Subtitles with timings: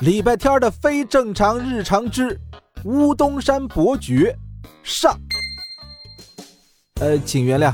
[0.00, 2.38] 礼拜天的非正常日常之
[2.84, 4.36] 乌东山伯爵
[4.82, 5.16] 上。
[7.00, 7.72] 呃，请原谅，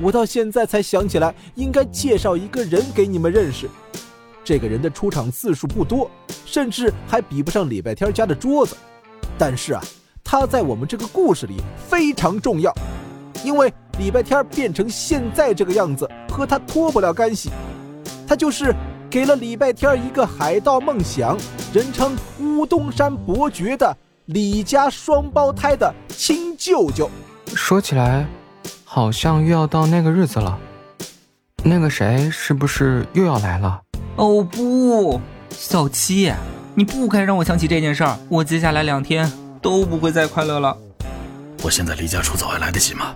[0.00, 3.70] 我到现在才想起来应该介绍一个人给你们认识。
[4.42, 6.10] 这个人的出场次数不多，
[6.44, 8.76] 甚至还比不上礼拜天家的桌子。
[9.38, 9.80] 但是啊，
[10.24, 11.58] 他在我们这个故事里
[11.88, 12.74] 非常重要，
[13.44, 17.50] 因为礼拜天变成现在这个样子和他脱不了干系。
[18.26, 18.74] 他就是
[19.12, 21.36] 给了礼拜天一个海盗梦想，
[21.70, 23.94] 人称乌东山伯爵的
[24.24, 27.10] 李家双胞胎的亲舅舅。
[27.54, 28.26] 说起来，
[28.86, 30.58] 好像又要到那个日子了。
[31.62, 33.82] 那个谁是不是又要来了？
[34.16, 35.20] 哦不，
[35.50, 36.32] 小七，
[36.74, 38.18] 你不该让我想起这件事儿。
[38.30, 40.74] 我接下来两天都不会再快乐了。
[41.62, 43.14] 我现在离家出走还来得及吗？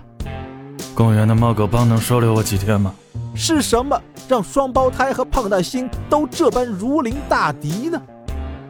[0.97, 2.91] 公园的猫狗帮能收留我几天吗？
[3.35, 8.01] 是什么让双胞胎和胖大星都这般如临大敌呢？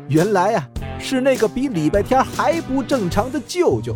[0.09, 0.67] 原来啊，
[0.99, 3.95] 是那个比礼拜天还不正常的舅舅。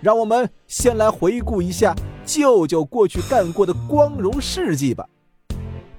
[0.00, 5.06] 让我们先来回顾一下舅舅过去干过的光荣事迹吧。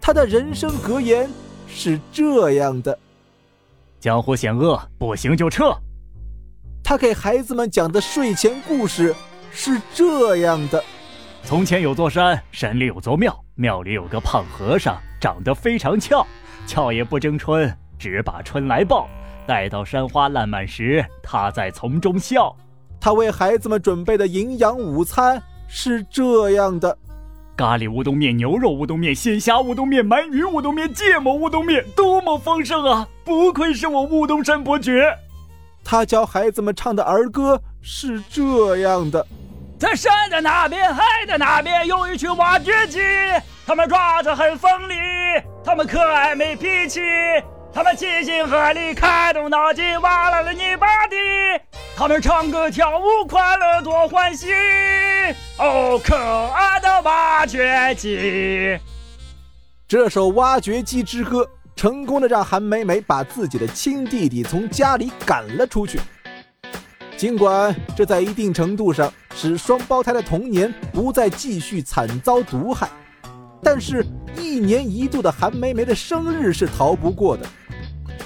[0.02, 1.30] 他的人生格言
[1.68, 2.98] 是这样的
[4.02, 5.72] ：“江湖险恶，不行就撤。”
[6.84, 9.14] 他给孩子们讲的睡前故事
[9.52, 10.84] 是这样的。
[11.44, 16.26] 从前有座山，山里有座庙，庙里有个胖和尚，长得非常俏，
[16.66, 19.10] 俏也不争春，只把春来报。
[19.46, 22.56] 待到山花烂漫时，他在丛中笑。
[23.02, 26.98] 他为孩子们准备的营养午餐是这样的：
[27.58, 33.06] 咖喱乌冬面、牛肉乌冬面、鲜虾乌冬面、鳗鱼乌冬面、芥末乌冬面，多么丰盛啊！
[33.26, 35.18] 不愧是我乌冬山伯爵。
[35.84, 39.26] 他教孩子们唱的儿歌是这样的。
[39.82, 43.00] 在山的那边，海的那边，有一群挖掘机，
[43.66, 44.94] 他们爪子很锋利，
[45.66, 47.02] 他们可爱没脾气，
[47.74, 51.16] 他们齐心合力，开动脑筋挖来了泥巴地，
[51.98, 54.50] 他们唱歌跳舞，快乐多欢喜。
[55.58, 58.78] 哦，可爱的挖掘机！
[59.88, 61.44] 这首《挖掘机之歌》
[61.76, 66.00] 成功的让韩梅梅把自己的亲弟弟从家里赶了出去。
[67.22, 72.90] 尽管这在一定程度上使双胞胎的童年不再继续惨遭毒害，
[73.62, 74.04] 但是，
[74.36, 77.46] 一年一度的韩梅梅的生日是逃不过的。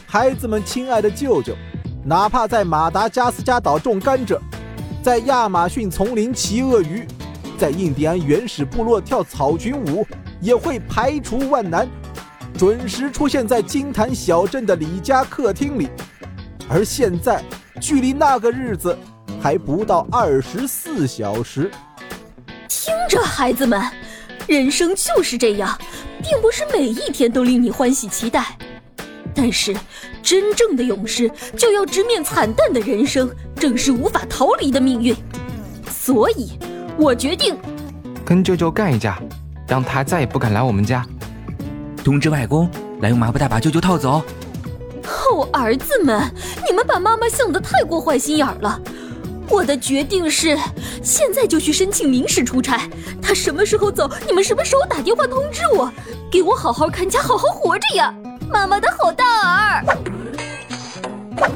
[0.07, 1.53] 孩子们亲爱的舅舅，
[2.05, 4.39] 哪怕在马达加斯加岛种甘蔗，
[5.03, 7.05] 在亚马逊丛林骑鳄鱼，
[7.57, 10.07] 在印第安原始部落跳草裙舞，
[10.39, 11.85] 也会排除万难，
[12.57, 15.89] 准时出现在金坛小镇的李家客厅里。
[16.69, 17.43] 而现在。
[17.85, 18.97] 距离那个日子
[19.39, 21.69] 还不到二十四小时。
[22.67, 23.79] 听着，孩子们，
[24.47, 25.77] 人生就是这样，
[26.23, 28.57] 并不是每一天都令你欢喜期待。
[29.35, 29.75] 但是，
[30.23, 35.15] 真正的勇士就要直面惨淡的人生，正是无法逃离的命运。
[35.87, 36.57] 所以，
[36.97, 37.55] 我决定
[38.25, 39.21] 跟舅舅干一架，
[39.67, 41.05] 让他再也不敢来我们家。
[42.03, 42.67] 通知外公，
[43.01, 44.23] 来用麻布袋把舅舅套走。
[45.31, 46.21] 哦，儿子们，
[46.67, 48.79] 你们把妈妈想得太过坏心眼儿了。
[49.49, 50.57] 我的决定是，
[51.03, 52.89] 现在就去申请临时出差。
[53.21, 55.91] 他什么时候走，你们什么时候打电话通知我，
[56.31, 58.13] 给我好好看家，好好活着呀！
[58.49, 59.25] 妈妈的好大
[59.81, 59.85] 儿。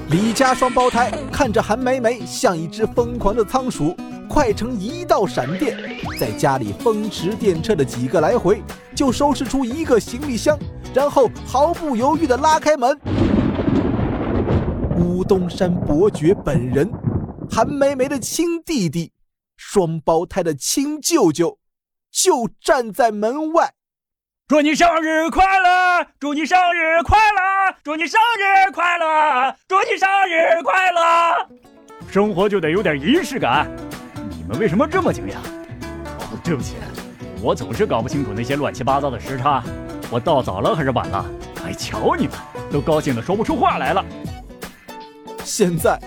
[0.09, 3.95] 李家双胞胎看着韩梅梅像一只疯狂的仓鼠，
[4.27, 5.77] 快成一道闪电，
[6.19, 8.61] 在家里风驰电掣的几个来回，
[8.95, 10.57] 就收拾出一个行李箱，
[10.93, 12.97] 然后毫不犹豫地拉开门。
[15.09, 16.87] 乌东山伯爵本人，
[17.49, 19.11] 韩梅梅的亲弟弟，
[19.57, 21.57] 双胞胎的亲舅舅，
[22.11, 23.73] 就站在门外。
[24.47, 26.05] 祝你生日快乐！
[26.19, 27.75] 祝你生日快乐！
[27.83, 29.55] 祝你生日快乐！
[29.67, 31.01] 祝你生日快乐！
[32.11, 33.67] 生活就得有点仪式感。
[34.37, 35.37] 你们为什么这么惊讶？
[36.19, 36.75] 哦，对不起，
[37.41, 39.63] 我总是搞不清楚那些乱七八糟的时差。
[40.11, 41.25] 我到早了还是晚了？
[41.65, 42.35] 哎，瞧你们，
[42.71, 44.05] 都高兴的说不出话来了。
[45.43, 45.99] 现在，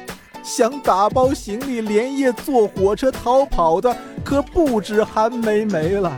[0.42, 3.94] 想打包行李连夜坐火车逃跑的
[4.24, 6.16] 可不止韩梅梅了。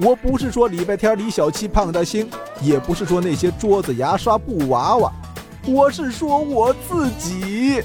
[0.00, 2.28] 我不是说礼拜天李小七、胖大星，
[2.62, 5.12] 也不是说那些桌子、牙刷、布娃娃，
[5.66, 7.82] 我是说我自己。